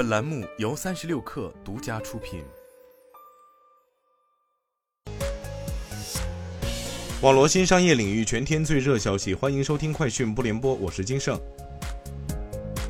[0.00, 2.42] 本栏目由三十六氪独家出品。
[7.20, 11.38] 网络新商业领域全天最热消息，欢迎收听快讯不联播，我是金盛。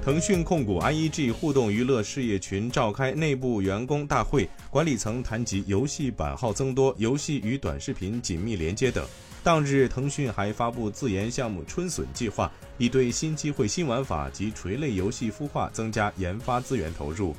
[0.02, 9.06] 腾讯控股 IEG 互动娱乐事业群召开内部员工大会，管理层谈及游戏版号增多、游戏与短视频紧密连接等。
[9.44, 17.36] 当日，腾讯还发布自研项目“春笋计划”，以对新机会、新玩法及垂类游戏孵化增加研发资源投入。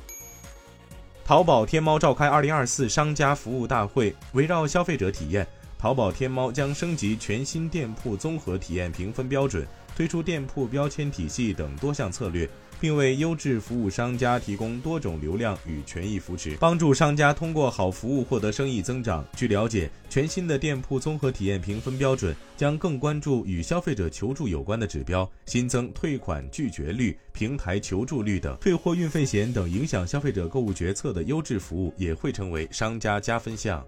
[1.24, 5.46] 淘宝天猫召开2024商家服务大会，围绕消费者体验。
[5.82, 12.48] 淘宝天猫将升级全新店铺综合体验评分标准，推出店铺标签体系等多项策略，
[12.80, 19.26] 并为优质服务商家提供多种流量与权益扶持，帮助商家通过好服务获得生意增长。
[19.34, 33.84] 据了解，全新的店铺综合体验评分标准将更关注与消费者求助有关的指标，新增退款拒绝率、平台求助率等，退货运费险等影响消费者购物决策的优质服务也会成为商家加分项。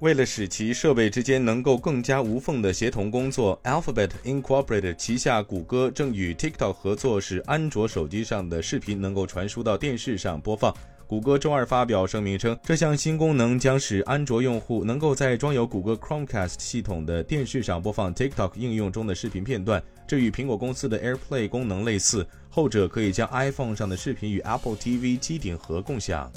[0.00, 10.72] 为了使其设备之间能够更加无缝的协同工作，Alphabet Incorporated 旗下谷歌正与 TikTok 合作，使安卓手机上的视频能够传输到电视上播放。
[11.08, 19.82] 谷歌周二发表声明称，这项新功能将使安卓用户能够在装有谷歌 Chromecast 系统的电视上播放 TikTok 应用中的视频片段。
[20.06, 26.30] 这与苹果公司的 AirPlay 功能类似，后者可以将 iPhone 上的视频与 Apple TV 机顶盒共享。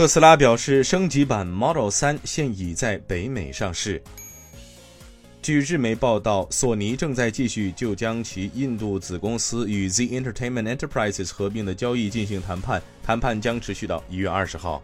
[0.00, 4.02] 特斯拉表示，升级版 Model 3现已在北美上市。
[5.42, 14.82] 据日媒报道，索尼正在继续就将其印度子公司与 Z Entertainment Enterprises 合并的交易进行谈判，谈判将持续到一月二十号。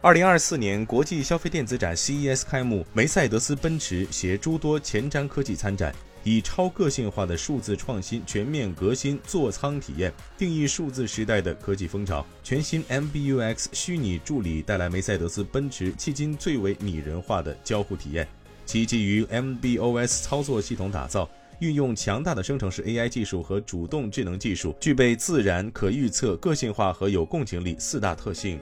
[0.00, 5.94] 二零二四年国际消费电子展 CES 开幕，梅赛德斯奔驰携诸多前瞻科技参展。
[6.24, 12.24] 以超个性化的数字创新全面革新座舱体验，定义数字时代的科技风潮。
[12.42, 18.26] 全新 MBUX 虚拟助理带来梅赛德斯奔驰迄今最为拟人化的交互体验。
[18.64, 28.58] 其基于 MBOS 操作系统打造，运用强大的生成式 AI 技术和主动智能技术，具备自然、可预测、个性化和有共情力四大特性。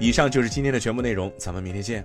[0.00, 2.04] 以上就是今天的全部内容，咱们明天见。